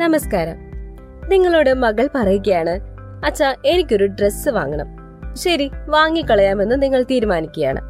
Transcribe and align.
നമസ്കാരം. 0.00 0.56
നിങ്ങളോട് 1.28 1.74
മകൾ 1.74 2.08
പറയുകയാണ് 2.14 2.80
അച്ഛാ 3.24 3.54
എനിക്കൊരു 3.66 4.06
ഡ്രസ്സ് 4.06 4.48
വാങ്ങണം. 4.48 4.86
ശരി 5.36 5.70
വാങ്ങിക്കളയാമെന്ന് 5.88 6.82
നിങ്ങൾ 6.82 7.02
തീരുമാനിക്കുകയാണ്. 7.02 7.80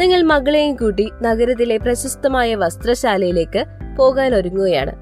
നിങ്ങൾ 0.00 0.22
മകളെയും 0.22 0.76
കൂട്ടി 0.76 1.10
നഗരത്തിലെ 1.22 1.76
പ്രശസ്തമായ 1.76 2.54
വസ്ത്രശാലയിലേക്ക് 2.54 3.64
പോകാൻ 3.96 4.34
ഒരുങ്ങുകയാണ്. 4.34 4.92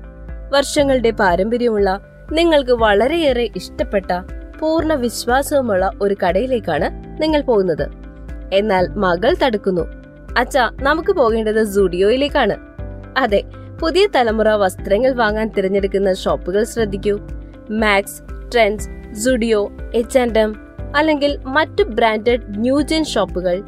വർഷങ്ങളുടെ 0.54 1.10
പാരമ്പര്യമുള്ള 1.10 2.00
നിങ്ങൾക്ക് 2.32 2.70
വളരെയേറെ 2.70 3.50
ഇഷ്ടപ്പെട്ട 3.56 4.12
പൂർണ 4.60 4.94
വിശ്വാസവുമുള്ള 4.94 5.90
ഒരു 6.02 6.16
കടയിലേക്കാണ് 6.26 7.22
നിങ്ങൾ 7.22 7.40
പോകുന്നത്. 7.40 7.88
എന്നാൽ 8.52 8.88
മകൾ 8.88 9.36
തടുക്കുന്നു. 9.44 9.82
അച്ഛാ 10.38 10.70
നമുക്ക് 10.82 11.12
പോകേണ്ടത് 11.12 11.64
സുഡിയോയിലേക്കാണ്. 11.64 12.56
അതെ 13.18 13.44
പുതിയ 13.80 14.06
തലമുറ 14.16 14.48
വസ്ത്രങ്ങൾ 14.48 15.12
വാങ്ങാൻ 15.12 15.48
തിരഞ്ഞെടുക്കുന്ന 15.48 16.14
ഷോപ്പുകൾ 16.14 16.64
ശ്രദ്ധിക്കൂ. 16.64 17.18
Max 17.70 18.22
Trends 18.52 19.18
Zudio 19.24 19.72
H 19.94 20.18
and 20.18 20.38
M 20.38 20.56
അല്ലെങ്കിൽ 20.96 21.36
മറ്റ് 21.36 21.82
ബ്രാൻഡഡ് 21.82 22.40
ന്യൂജൻ 22.48 23.04
ഷോപ്പുകൾ 23.04 23.62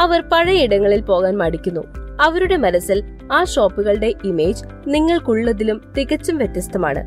അവർ 0.00 0.20
പഴയയിടങ്ങളിൽ 0.20 1.00
പോകാൻ 1.00 1.36
മടിക്കുന്നു. 1.36 1.80
അവരുടെ 2.20 2.56
മനസ്സിൽ 2.56 3.04
ആ 3.32 3.44
ഷോപ്പുകളുടെ 3.44 4.14
ഇമേജ് 4.24 4.64
നിങ്ങൾക്കുള്ളതിലും 4.86 5.92
തികച്ചും 5.98 6.38
വ്യത്യസ്തമാണ്. 6.38 7.02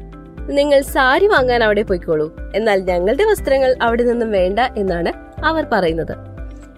നിങ്ങൾ 0.52 0.81
സാരി 0.81 1.27
വാങ്ങാൻ 1.27 1.63
അവിടെ 1.63 1.81
പോയിക്കോളൂ. 1.81 2.35
എന്നാൽ 2.55 2.79
ഞങ്ങളുടെ 2.79 3.23
വസ്ത്രങ്ങൾ 3.23 3.76
അവിടെ 3.81 4.04
നിന്നും 4.04 4.31
വേണ്ട 4.31 4.59
എന്നാണ് 4.59 5.13
അവർ 5.45 5.65
പറയുന്നത്. 5.71 6.17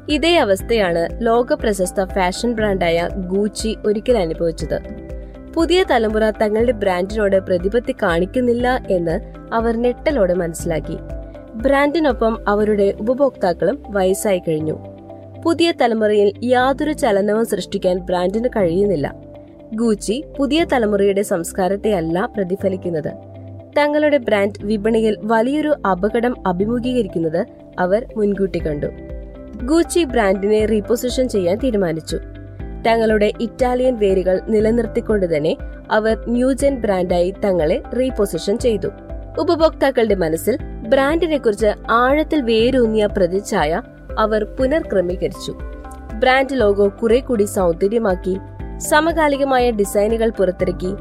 ഇതേ 0.10 0.38
അവസ്ഥയാണ് 0.38 1.26
ലോക 1.26 1.54
പ്രശസ്ത 1.54 2.04
ഫാഷൻ 2.04 2.54
ബ്രാൻഡായ 2.54 3.10
ഗൂച്ചി 3.14 3.78
ഒരിക്കൽ 3.86 4.18
അനുഭവിച്ചത്. 4.18 5.08
പുതിയ 5.58 5.86
തലമുറ 5.92 6.30
തങ്ങളുടെ 6.30 6.72
ബ്രാൻഡിനോട് 6.72 7.40
പ്രതിപത്തി 7.40 7.96
കാണിക്കുന്നില്ല 8.04 8.86
എന്ന് 8.90 9.20
അവർ 9.54 9.78
ഞെട്ടലോടെ 9.78 10.34
മനസ്സിലാക്കി. 10.34 10.98
ബ്രാൻഡിനൊപ്പം 11.54 12.50
അവരുടെ 12.50 12.94
ഉപഭോക്താക്കളും 13.00 13.84
വയസ്സായി 13.90 14.40
കഴിഞ്ഞു. 14.40 14.78
പുതിയ 15.46 15.74
തലമുറയിൽ 15.82 16.34
യാതൊരു 16.44 16.92
ചലനവും 16.92 17.46
സൃഷ്ടിക്കാൻ 17.46 17.98
ബ്രാൻഡിന് 17.98 18.50
കഴിയുന്നില്ല. 18.50 19.16
ഗൂച്ചി 19.74 20.24
പുതിയ 20.38 20.66
തലമുറയുടെ 20.74 21.22
സംസ്കാരത്തെ 21.22 21.94
അല്ല 21.94 22.26
പ്രതിഫലിക്കുന്നത്. 22.26 23.12
തങ്ങളുടെ 23.78 24.18
ബ്രാൻഡ് 24.18 24.66
വിപണിയിൽ 24.66 25.18
വലിയൊരു 25.22 25.76
അപകടം 25.92 26.48
അഭിമുഖീകരിക്കുന്നത് 26.48 27.46
അവർ 27.80 28.06
മുൻകൂട്ടി 28.18 28.60
കണ്ടു. 28.60 28.88
ഗൂച്ചി 29.64 30.04
ബ്രാൻഡിനെ 30.04 30.66
റീപൊസിഷൻ 30.66 31.30
ചെയ്യാൻ 31.30 31.58
തീരുമാനിച്ചു. 31.58 32.20
തങ്ങളുടെ 32.86 33.34
ഇറ്റാലിയൻ 33.42 34.00
വേരുകൾ 34.00 34.42
നിലനിർത്തിക്കൊണ്ട് 34.48 35.38
തന്നെ 35.38 35.58
അവർ 35.92 36.24
ന്യൂജൻ 36.28 36.76
ബ്രാൻഡായി 36.76 37.34
തങ്ങളെ 37.46 37.84
റീപൊസിഷൻ 38.00 38.58
ചെയ്തു. 38.58 38.88
ഉപഭോക്താക്കളുടെ 39.40 40.16
മനസ്സിൽ 40.16 40.58
ബ്രാൻഡിനെ 40.64 41.38
കുറിച്ച് 41.38 41.72
ആഴത്തിൽ 41.92 42.42
വേരൂന്നിയ 42.42 43.06
പ്രതിച്ഛായ 43.06 43.82
അവർ 44.20 44.44
പുനർക്രമീകരിച്ചു. 44.44 45.58
ബ്രാൻഡ് 46.14 46.60
ലോഗോ 46.60 46.88
കുറെ 46.88 47.20
കൂടി 47.20 47.44
സൗന്ദര്യമാക്കി 47.44 48.38
സമകാലികമായ 48.78 49.72
ഡിസൈനുകൾ 49.72 50.30
പുറത്തിറക്കി 50.30 50.94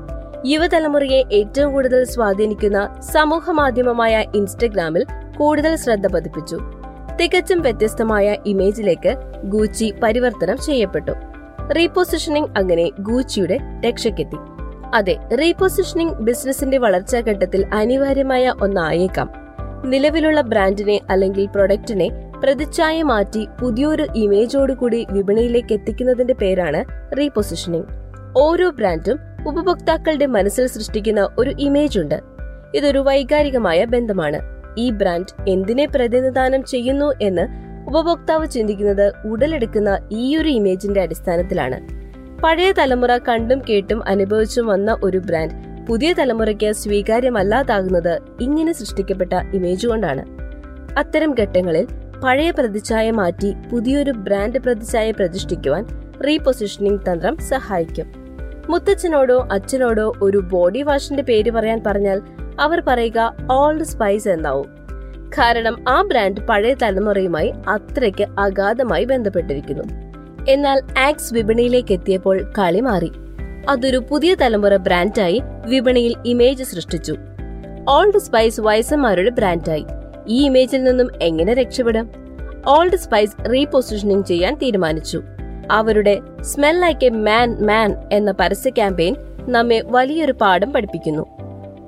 യുവതലമുറയെ 0.47 1.22
ഏറ്റവും 1.32 1.72
കൂടുതൽ 1.72 2.04
സ്വാധീനിക്കുന്ന 2.04 2.97
സമൂഹ 3.12 3.50
മാധ്യമമായ 3.50 4.24
ഇൻസ്റ്റഗ്രാമിൽ 4.34 5.04
കൂടുതൽ 5.38 5.77
ശ്രദ്ധ 5.77 6.06
പതിപ്പിച്ചു. 6.06 6.58
തികച്ചും 7.20 7.60
വ്യത്യസ്തമായ 7.60 8.36
ഇമേജിലേക്ക് 8.47 9.14
ഗൂച്ചി 9.44 9.94
പരിവർത്തനം 10.02 10.56
ചെയ്യപ്പെട്ടു. 10.56 11.12
റീപൊസിഷനിങ് 11.72 12.47
അങ്ങനെ 12.56 12.91
ഗൂച്ചിയുടെ 13.00 13.59
രക്ഷയ്ക്കെത്തി. 13.89 14.36
അതെ 14.95 15.17
റീപൊസിഷനിങ് 15.41 16.14
ബിസിനസിന്റെ 16.14 16.78
വളർച്ചാ 16.78 17.20
ഘട്ടത്തിൽ 17.20 17.67
അനിവാര്യമായ 17.75 18.55
ഒന്നായേക്കാം. 18.62 19.33
നിലവിലുള്ള 19.84 20.41
ബ്രാൻഡിനെ 20.41 21.00
അല്ലെങ്കിൽ 21.11 21.47
പ്രൊഡക്റ്റിനെ 21.47 22.11
പ്രതിച്ഛായ 22.42 23.03
മാറ്റി 23.03 23.48
പുതിയൊരു 23.61 24.06
ഇമേജോടുകൂടി 24.17 25.06
വിപണിയിലേക്ക് 25.11 25.72
എത്തിക്കുന്നതിന്റെ 25.72 26.34
പേരാണ് 26.34 26.84
റീപൊസിഷനിങ്. 27.19 27.84
ഓരോ 28.37 28.71
ബ്രാൻഡും 28.71 29.19
ഉപഭോക്താക്കളുടെ 29.47 30.27
മനസ്സിൽ 30.27 30.66
സൃഷ്ടിക്കുന്ന 30.66 31.28
ഒരു 31.38 31.53
ഇമേജ് 31.59 32.00
ഉണ്ട് 32.00 32.21
ഇതൊരു 32.75 32.98
വൈകാരികമായ 32.98 33.84
ബന്ധമാണ്. 33.84 34.41
ഈ 34.78 34.91
ബ്രാൻഡ് 34.91 35.50
എന്തിനെ 35.50 35.87
പ്രതിനിധാനം 35.87 36.65
ചെയ്യുന്നു 36.65 37.12
എന്ന് 37.22 37.66
ഉപഭോക്താവ് 37.86 38.47
ചിന്തിക്കുന്നത് 38.47 39.12
ഉടലെടുക്കുന്ന 39.26 40.08
ഈയൊരു 40.12 40.48
ഇമേജിന്റെ 40.48 41.00
അടിസ്ഥാനത്തിലാണ്. 41.00 42.06
പഴയ 42.42 42.72
തലമുറ 42.72 43.19
കണ്ടും 43.19 43.62
കേട്ടും 43.70 44.08
അനുഭവിച്ചും 44.08 44.66
വന്ന 44.66 44.97
ഒരു 45.04 45.19
ബ്രാൻഡ് 45.19 45.86
പുതിയ 45.86 46.12
തലമുറയ്ക്ക് 46.12 46.72
സ്വീകാര്യമല്ലാതാകുന്നത് 46.72 48.20
ഇങ്ങനെ 48.41 48.72
സൃഷ്ടിക്കപ്പെട്ട 48.72 49.32
ഇമേജ് 49.32 49.86
കൊണ്ടാണ്. 49.86 50.24
അത്തരം 50.98 51.34
ഘട്ടങ്ങളിൽ 51.41 51.86
പഴയ 52.24 52.50
പ്രതിച്ഛായ 52.50 53.10
മാറ്റി 53.10 53.54
പുതിയൊരു 53.72 54.10
ബ്രാൻഡ് 54.10 54.58
പ്രതിച്ഛായ 54.58 55.10
പ്രതിഷ്ഠിക്കുവാൻ 55.10 55.86
റീപൊസിഷനിങ് 56.26 56.98
തന്ത്രം 56.98 57.36
സഹായിക്കും. 57.36 58.12
മുത്തച്ഛനോടോ 58.68 59.48
അച്ഛനോടോ 59.53 60.12
ഒരു 60.22 60.38
ബോഡി 60.38 60.82
വാഷിന്റെ 60.82 61.22
പേര് 61.22 61.50
പറയാൻ 61.50 61.82
പറഞ്ഞാൽ 61.86 62.22
അവർ 62.60 62.82
പറയുക 62.86 63.36
ഓൾഡ് 63.53 63.84
സ്പൈസ് 63.84 64.28
എന്നാവും. 64.28 64.85
കാരണം 65.38 65.88
ആ 65.88 66.03
ബ്രാൻഡ് 66.03 66.47
പഴയ 66.47 66.75
തലമുറയുമായി 66.75 67.53
അത്രയ്ക്ക് 67.69 68.26
അഗാധമായി 68.38 69.04
ബന്ധപ്പെട്ടിരിക്കുന്നു. 69.04 69.84
എന്നാൽ 70.48 70.81
ആക്സ് 70.98 71.34
വിപണിയിലേക്ക് 71.34 71.92
എത്തിയപ്പോൾ 71.92 72.53
കളി 72.59 72.81
മാറി. 72.81 73.12
അതൊരു 73.69 74.03
പുതിയ 74.10 74.34
തലമുറ 74.34 74.76
ബ്രാൻഡായി 74.76 75.42
വിപണിയിൽ 75.66 76.15
ഇമേജ് 76.26 76.65
സൃഷ്ടിച്ചു. 76.65 77.16
ഓൾഡ് 77.88 78.19
സ്പൈസ് 78.19 78.60
വയസ്സന്മാരുടെ 78.60 79.31
ബ്രാൻഡായി. 79.31 79.86
ഈ 80.28 80.47
ഇമേജിൽ 80.47 80.84
നിന്നും 80.84 81.09
എങ്ങനെ 81.22 81.54
രക്ഷപ്പെടാം? 81.54 82.10
ഓൾഡ് 82.66 82.97
സ്പൈസ് 82.97 83.53
റീപൊസിഷനിങ് 83.53 84.25
ചെയ്യാൻ 84.25 84.54
തീരുമാനിച്ചു. 84.54 85.22
അവരുടെ 85.70 86.20
smell 86.41 86.81
like 86.81 87.04
a 87.04 87.09
man 87.09 87.66
man 87.66 87.97
എന്ന 88.12 88.32
പരസ്യ 88.32 88.70
ക്യാമ്പയിൻ 88.70 89.16
നമ്മെ 89.48 89.82
വലിയൊരു 89.86 90.32
പാഠം 90.32 90.72
പഠിപ്പിക്കുന്നു. 90.72 91.35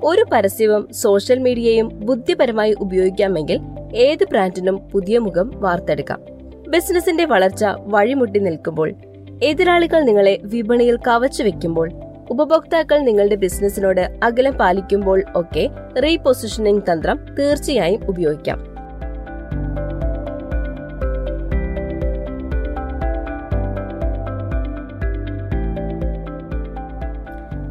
ഒരു 0.03 0.25
പരസ്യവും 0.31 0.93
സോഷ്യൽ 0.93 1.39
മീഡിയയും 1.39 1.87
ബുദ്ധിപരമായി 1.87 2.73
ഉപയോഗിക്കാമെങ്കിൽ 2.79 3.59
ഏത് 3.95 4.23
ബ്രാൻഡിനും 4.29 4.77
പുതിയ 4.77 5.17
മുഖം 5.17 5.51
വാർത്തെടുക്കാം. 5.55 6.19
ബിസിനസിന്റെ 6.69 7.25
വളർച്ച 7.25 7.65
വഴിമുട്ടി 7.77 8.39
നിൽക്കുമ്പോൾ 8.39 8.93
എതിരാളികൾ 9.43 10.01
നിങ്ങളെ 10.01 10.39
വിപണിയിൽ 10.43 10.97
കവച്ചു 10.97 11.43
വെക്കുമ്പോൾ 11.43 11.91
ഉപഭോക്താക്കൾ 12.29 12.99
നിങ്ങളുടെ 12.99 13.35
ബിസിനസിനോട് 13.35 14.19
അകലം 14.23 14.53
പാലിക്കുമ്പോൾ 14.53 15.23
ഒക്കെ 15.35 15.69
റീപൊസിഷനിങ് 15.97 16.81
തന്ത്രം 16.91 17.25
തീർച്ചയായും 17.39 18.01
ഉപയോഗിക്കാം. 18.09 18.68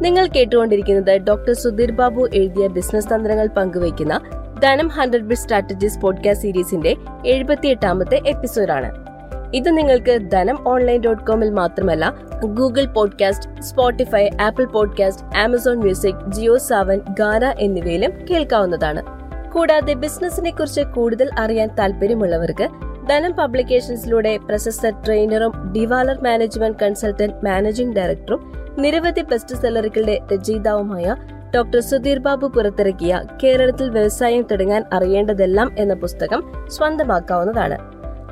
നിങ്ങൾ 0.01 0.27
കേട്ടുകൊണ്ടിരിക്കുന്നത് 0.27 1.17
ഡോക്ടർ 1.17 1.53
സുധീർ 1.53 1.91
ബാബു 1.91 2.27
എഴുതിയ 2.33 2.67
ബിസിനസ് 2.67 3.15
തന്ത്രങ്ങൾ 3.15 3.47
പങ്കുവയ്ക്കുന്ന 3.47 4.21
ധനം 4.63 4.87
ഹൺഡ്രഡ് 4.87 5.21
ബിറ്റ് 5.21 5.41
സ്ട്രാറ്റജീസ് 5.41 5.99
പോഡ്കാസ്റ്റ് 5.99 6.41
സീരീസിന്റെ 6.41 6.95
എഴുപത്തിയെട്ടാമത്തെ 7.25 8.21
എപ്പിസോഡാണ്. 8.27 9.05
ഇത് 9.53 9.77
നിങ്ങൾക്ക് 9.77 10.31
ധനം 10.31 10.67
ഓൺലൈൻ 10.67 11.01
ഡോട്ട് 11.01 11.23
കോമിൽ 11.23 11.49
മാത്രമല്ല 11.49 12.13
Google 12.45 12.85
podcast 12.85 13.61
Spotify 13.61 14.29
Apple 14.41 14.65
podcast 14.65 15.37
Amazon 15.37 15.77
music 15.77 16.31
Jio 16.31 16.57
Saavn 16.57 17.01
Gaana 17.19 17.55
എന്നിവയിലും 17.59 18.11
കേൾക്കാവുന്നതാണ്. 18.29 19.03
കൂടാതെ 19.51 19.93
ബിസിനസിനെ 19.93 20.51
കുറിച്ച് 20.51 20.81
കൂടുതൽ 20.81 21.29
അറിയാൻ 21.39 21.69
താല്പര്യമുള്ളവർക്ക് 21.79 22.67
ധനം 23.09 23.33
പബ്ലിക്കേഷൻസിലൂടെ 23.33 24.37
പ്രശസ്ത 24.37 24.89
ട്രെയിനറും 25.05 25.53
ഡിവാലർ 25.73 26.17
മാനേജ്മെന്റ് 26.23 26.79
കൺസൾട്ടന്റ് 26.81 27.45
മാനേജിംഗ് 27.45 27.95
ഡയറക്ടറും 27.95 28.41
നിരവധി 28.77 29.21
ബെസ്റ്റ് 29.21 29.55
സെല്ലറുകളുടെ 29.55 30.15
രചയിതാവുമായ 30.33 31.15
ഡോക്ടർ 31.55 31.79
സുധീർ 31.79 32.19
ബാബു 32.19 32.47
പുറത്തിറക്കിയ 32.47 33.21
കേരളത്തിൽ 33.43 33.89
വ്യവസായം 33.89 34.43
തുടങ്ങാൻ 34.51 34.83
അറിയേണ്ടതെല്ലാം 34.93 35.75
എന്ന 35.77 35.93
പുസ്തകം 35.93 36.43
സ്വന്തമാക്കാവുന്നതാണ്. 36.67 37.77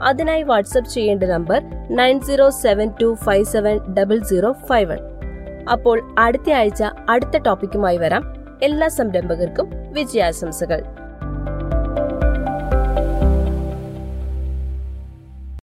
അതിനായി 0.04 0.44
വാട്സ്ആപ്പ് 0.44 0.92
ചെയ്യേണ്ട 0.92 1.24
number 1.24 1.62
nine 1.90 2.20
zero 2.20 2.50
seven 2.50 2.90
two 3.02 3.10
five 3.24 3.46
seven 3.46 3.78
double 3.94 4.20
zero 4.24 4.52
five 4.52 4.90
one. 4.92 5.02
അപ്പോൾ 5.72 6.16
അടുത്ത 6.20 6.50
ആഴ്ച 6.52 6.84
അടുത്ത 7.10 7.38
ടോപ്പിക്കുമായി 7.38 7.98
വരാം. 7.98 8.24
എല്ലാ 8.64 8.88
സംരംഭകർക്കും 8.88 9.70
വിജയാശംസകൾ. 9.92 10.82